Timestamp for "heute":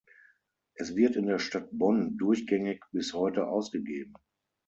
3.13-3.45